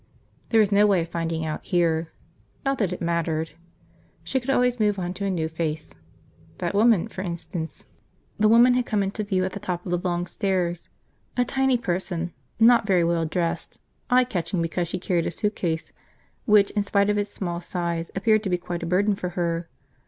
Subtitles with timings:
[0.49, 2.11] There was no way of finding out, here.
[2.65, 3.51] Not that it mattered.
[4.23, 5.93] She could always move on to a new face.
[6.57, 7.85] That woman, for instance.
[8.39, 10.89] The woman had come into view at the top of the long stairs,
[11.37, 13.79] a tiny person, not very well dressed,
[14.09, 15.93] eye catching because she carried a suitcase
[16.45, 19.69] which in spite of its small size appeared to be quite a burden for her.